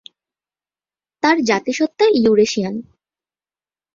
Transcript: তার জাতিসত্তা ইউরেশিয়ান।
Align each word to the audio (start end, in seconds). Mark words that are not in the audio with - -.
তার 1.23 1.37
জাতিসত্তা 1.49 2.05
ইউরেশিয়ান। 2.15 2.75